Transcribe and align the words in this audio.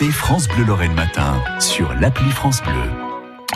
Écoutez 0.00 0.12
France 0.12 0.48
Bleu 0.48 0.64
Lorraine 0.64 0.94
Matin 0.94 1.34
sur 1.58 1.92
l'appli 1.92 2.30
France 2.30 2.62
Bleu. 2.62 2.72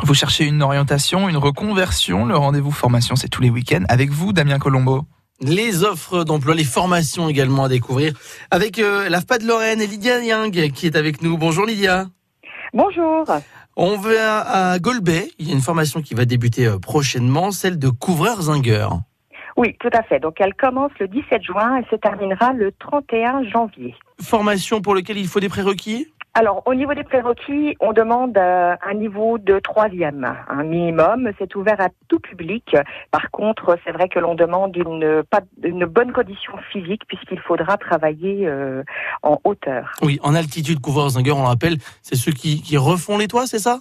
Vous 0.03 0.13
cherchez 0.13 0.45
une 0.45 0.63
orientation, 0.63 1.31
une 1.31 1.39
reconversion, 1.39 2.27
le 2.27 2.37
rendez-vous 2.37 2.71
formation 2.71 3.17
c'est 3.17 3.29
tous 3.29 3.41
les 3.41 3.49
week-ends 3.49 3.85
avec 3.89 4.11
vous 4.11 4.35
Damien 4.35 4.59
Colombo. 4.59 5.05
Les 5.41 5.85
offres 5.85 6.23
d'emploi, 6.23 6.55
les 6.55 6.65
formations 6.65 7.31
également 7.31 7.65
à 7.65 7.71
découvrir 7.71 8.13
avec 8.51 8.79
euh, 8.79 9.09
l'AFPA 9.09 9.39
de 9.39 9.47
Lorraine 9.47 9.81
et 9.81 9.87
Lydia 9.87 10.23
Young 10.23 10.71
qui 10.73 10.87
est 10.87 10.97
avec 10.97 11.23
nous. 11.23 11.39
Bonjour 11.39 11.65
Lydia. 11.65 12.09
Bonjour. 12.75 13.25
On 13.77 13.97
va 13.97 14.41
à 14.41 14.79
Golbet, 14.79 15.31
il 15.39 15.49
y 15.49 15.51
a 15.51 15.55
une 15.55 15.63
formation 15.63 16.03
qui 16.03 16.13
va 16.13 16.27
débuter 16.27 16.67
euh, 16.67 16.79
prochainement, 16.79 17.53
celle 17.53 17.79
de 17.79 17.89
couvreur 17.89 18.43
zingueur. 18.43 18.99
Oui, 19.57 19.77
tout 19.81 19.91
à 19.95 20.03
fait. 20.03 20.21
Donc 20.21 20.35
elle 20.41 20.55
commence 20.55 20.93
le 21.01 21.09
17 21.09 21.43
juin 21.43 21.79
et 21.79 21.85
se 21.91 21.97
terminera 21.97 22.53
le 22.53 22.71
31 22.73 23.45
janvier. 23.45 23.95
Formation 24.21 24.83
pour 24.83 24.95
laquelle 24.95 25.17
il 25.17 25.27
faut 25.27 25.41
des 25.41 25.49
prérequis? 25.49 26.09
Alors, 26.37 26.65
au 26.67 26.75
niveau 26.75 26.95
des 26.95 27.05
prérequis, 27.05 27.77
on 27.79 27.93
demande 27.93 28.37
euh, 28.37 28.75
un 28.85 28.95
niveau 28.95 29.39
de 29.39 29.61
troisième, 29.61 30.35
un 30.49 30.65
minimum. 30.65 31.31
C'est 31.39 31.55
ouvert 31.55 31.81
à 31.81 31.91
tout 32.09 32.19
public. 32.19 32.77
Par 33.13 33.31
contre, 33.31 33.79
c'est 33.85 33.93
vrai 33.93 34.09
que 34.09 34.19
l'on 34.19 34.35
demande 34.35 34.77
une, 34.77 35.23
pas, 35.31 35.43
une 35.63 35.85
bonne 35.85 36.13
condition 36.13 36.55
physique 36.73 37.03
puisqu'il 37.07 37.39
faudra 37.39 37.77
travailler 37.77 38.49
euh, 38.49 38.83
en 39.23 39.39
hauteur. 39.45 39.93
Oui, 40.03 40.19
en 40.25 40.35
altitude, 40.35 40.81
couvreur 40.81 41.11
zingueur, 41.11 41.37
on 41.37 41.43
le 41.43 41.47
rappelle, 41.47 41.77
c'est 42.03 42.17
ceux 42.17 42.33
qui, 42.33 42.63
qui 42.63 42.77
refont 42.77 43.17
les 43.17 43.29
toits, 43.29 43.47
c'est 43.47 43.61
ça? 43.61 43.79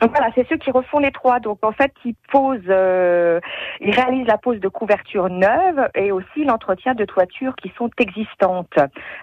Voilà, 0.00 0.28
c'est 0.34 0.46
ceux 0.48 0.56
qui 0.56 0.70
refont 0.70 0.98
les 0.98 1.12
toits. 1.12 1.40
Donc 1.40 1.58
en 1.62 1.72
fait, 1.72 1.92
ils 2.04 2.16
posent, 2.32 2.58
euh, 2.68 3.40
ils 3.80 3.94
réalisent 3.94 4.26
la 4.26 4.38
pose 4.38 4.58
de 4.58 4.68
couverture 4.68 5.28
neuve 5.28 5.88
et 5.94 6.10
aussi 6.10 6.44
l'entretien 6.44 6.94
de 6.94 7.04
toitures 7.04 7.54
qui 7.56 7.72
sont 7.78 7.90
existantes. 7.98 8.74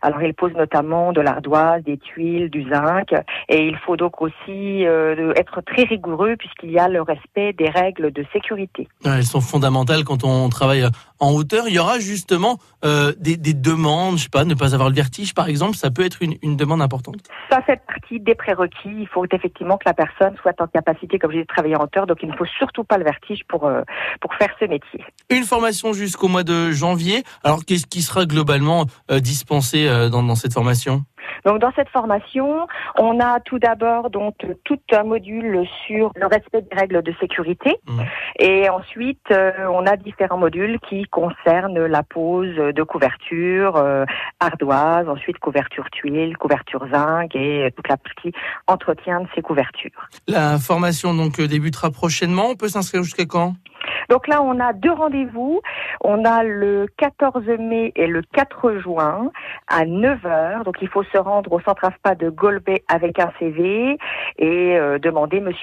Alors 0.02 0.21
ils 0.23 0.34
posent 0.34 0.53
notamment 0.53 1.11
de 1.11 1.21
l'ardoise, 1.21 1.84
des 1.84 1.97
tuiles, 1.97 2.49
du 2.49 2.70
zinc, 2.70 3.13
et 3.49 3.67
il 3.67 3.77
faut 3.77 3.97
donc 3.97 4.21
aussi 4.21 4.85
euh, 4.85 5.34
être 5.35 5.61
très 5.61 5.84
rigoureux 5.84 6.35
puisqu'il 6.38 6.72
y 6.72 6.80
a 6.80 6.88
le 6.88 7.02
respect 7.02 7.53
des 7.53 7.69
règles 7.69 8.11
de 8.11 8.25
sécurité. 8.31 8.88
elles 9.05 9.23
sont 9.23 9.42
fondamentales 9.42 10.03
quand 10.03 10.23
on 10.23 10.49
travaille 10.49 10.86
en 11.22 11.31
hauteur. 11.31 11.67
Il 11.67 11.73
y 11.73 11.80
aura 11.80 12.00
justement 12.00 12.58
euh, 12.83 13.14
des, 13.17 13.38
des, 13.38 13.53
demandes, 13.53 14.17
je 14.17 14.23
sais 14.23 14.30
pas, 14.30 14.44
ne 14.44 14.55
pas 14.55 14.73
avoir 14.73 14.89
le 14.89 14.95
vertige 14.95 15.33
par 15.33 15.47
exemple, 15.47 15.77
ça 15.77 15.91
peut 15.91 16.03
être 16.03 16.22
une, 16.22 16.36
une 16.41 16.58
demande 16.58 16.81
importante. 16.81 17.16
Ça 17.50 17.61
fait 17.61 17.80
partie 17.88 18.19
des 18.19 18.36
prérequis. 18.36 18.89
Il 19.00 19.08
faut 19.08 19.25
effectivement 19.31 19.77
que 19.77 19.83
la 19.86 19.94
personne 19.94 20.36
soit 20.42 20.59
en 20.59 20.67
capacité, 20.67 21.19
comme 21.19 21.31
je 21.31 21.38
disais, 21.38 21.45
de 21.45 21.53
travailler 21.53 21.75
en 21.75 21.83
hauteur. 21.83 22.08
Donc, 22.08 22.17
il 22.23 22.30
ne 22.30 22.36
faut 22.36 22.45
surtout 22.58 22.83
pas 22.83 22.97
le 22.97 23.03
vertige 23.03 23.42
pour, 23.47 23.67
euh, 23.67 23.81
pour 24.19 24.33
faire 24.36 24.49
ce 24.59 24.66
métier. 24.66 25.05
Une 25.30 25.44
formation 25.44 25.94
jusqu'au 25.94 26.27
mois 26.27 26.44
de 26.44 26.72
janvier. 26.72 27.23
Alors, 27.44 27.64
qu'est-ce 27.66 27.86
qui 27.86 28.02
sera 28.02 28.25
globalement 28.25 28.86
euh, 29.11 29.19
dispensé 29.19 29.88
dans, 30.09 30.23
dans 30.23 30.36
cette 30.36 30.53
formation? 30.53 31.03
Donc 31.45 31.59
dans 31.59 31.72
cette 31.75 31.89
formation, 31.89 32.67
on 32.97 33.20
a 33.20 33.39
tout 33.39 33.59
d'abord 33.59 34.09
donc 34.09 34.36
tout 34.64 34.80
un 34.92 35.03
module 35.03 35.66
sur 35.86 36.11
le 36.16 36.28
respect 36.28 36.61
des 36.61 36.78
règles 36.78 37.02
de 37.02 37.14
sécurité 37.20 37.78
mmh. 37.88 38.02
et 38.39 38.70
ensuite 38.70 39.31
euh, 39.31 39.52
on 39.72 39.86
a 39.86 39.95
différents 39.95 40.38
modules 40.38 40.80
qui 40.88 41.03
concernent 41.03 41.86
la 41.86 42.03
pose 42.03 42.56
de 42.56 42.83
couverture 42.83 43.75
euh, 43.78 44.06
ardoise, 44.39 45.08
ensuite 45.09 45.39
couverture 45.39 45.89
tuile, 45.92 46.38
couverture 46.38 46.86
zinc 46.92 47.36
et 47.36 47.72
toute 47.76 47.88
la 47.88 47.98
partie 47.98 48.31
entretien 48.67 49.22
de 49.22 49.28
ces 49.36 49.42
couvertures. 49.42 50.09
La 50.28 50.58
formation 50.58 51.14
donc 51.14 51.39
débutera 51.42 51.92
prochainement, 51.92 52.50
on 52.50 52.55
peut 52.55 52.67
s'inscrire 52.67 53.03
jusqu'à 53.03 53.26
quand? 53.26 53.55
Donc 54.09 54.28
là, 54.28 54.42
on 54.42 54.59
a 54.59 54.73
deux 54.73 54.92
rendez-vous. 54.92 55.61
On 56.03 56.25
a 56.25 56.44
le 56.44 56.88
14 56.97 57.45
mai 57.59 57.91
et 57.95 58.07
le 58.07 58.23
4 58.33 58.80
juin 58.80 59.31
à 59.67 59.85
9h. 59.85 60.63
Donc 60.63 60.77
il 60.81 60.88
faut 60.88 61.03
se 61.03 61.17
rendre 61.17 61.52
au 61.52 61.59
centre 61.61 61.85
AFPA 61.85 62.16
de 62.16 62.30
Golbet 62.30 62.83
avec 62.88 63.19
un 63.19 63.31
CV 63.38 63.97
et 64.38 64.77
euh, 64.77 64.97
demander 64.97 65.39
monsieur 65.39 65.59